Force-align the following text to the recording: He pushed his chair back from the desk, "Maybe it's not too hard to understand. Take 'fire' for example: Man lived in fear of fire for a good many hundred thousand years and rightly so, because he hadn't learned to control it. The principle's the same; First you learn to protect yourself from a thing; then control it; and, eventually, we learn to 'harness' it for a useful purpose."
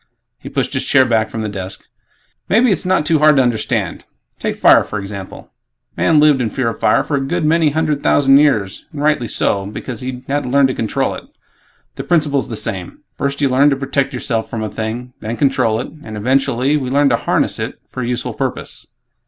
He 0.39 0.49
pushed 0.49 0.73
his 0.73 0.83
chair 0.83 1.05
back 1.05 1.29
from 1.29 1.43
the 1.43 1.47
desk, 1.47 1.87
"Maybe 2.49 2.71
it's 2.71 2.87
not 2.87 3.05
too 3.05 3.19
hard 3.19 3.35
to 3.35 3.43
understand. 3.43 4.03
Take 4.39 4.55
'fire' 4.55 4.83
for 4.83 4.97
example: 4.97 5.51
Man 5.95 6.19
lived 6.19 6.41
in 6.41 6.49
fear 6.49 6.69
of 6.69 6.79
fire 6.79 7.03
for 7.03 7.17
a 7.17 7.21
good 7.21 7.45
many 7.45 7.69
hundred 7.69 8.01
thousand 8.01 8.39
years 8.39 8.87
and 8.91 9.03
rightly 9.03 9.27
so, 9.27 9.67
because 9.67 10.01
he 10.01 10.23
hadn't 10.27 10.49
learned 10.51 10.69
to 10.69 10.73
control 10.73 11.13
it. 11.13 11.25
The 11.97 12.03
principle's 12.03 12.49
the 12.49 12.55
same; 12.55 13.03
First 13.15 13.41
you 13.41 13.49
learn 13.49 13.69
to 13.69 13.75
protect 13.75 14.11
yourself 14.11 14.49
from 14.49 14.63
a 14.63 14.69
thing; 14.69 15.13
then 15.19 15.37
control 15.37 15.79
it; 15.79 15.89
and, 16.03 16.17
eventually, 16.17 16.77
we 16.77 16.89
learn 16.89 17.09
to 17.09 17.17
'harness' 17.17 17.59
it 17.59 17.77
for 17.87 18.01
a 18.01 18.07
useful 18.07 18.33
purpose." 18.33 18.87